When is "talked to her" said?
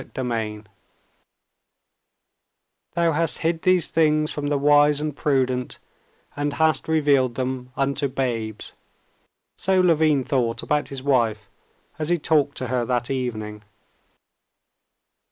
12.17-12.83